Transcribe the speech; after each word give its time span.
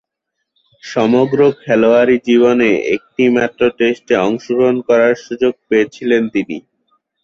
সমগ্র 0.83 1.39
খেলোয়াড়ী 1.61 2.15
জীবনে 2.27 2.69
একটিমাত্র 2.95 3.61
টেস্টে 3.77 4.15
অংশগ্রহণ 4.27 4.77
করার 4.87 5.13
সুযোগ 5.25 5.53
পেয়েছিলেন 5.67 6.23
তিনি। 6.33 6.57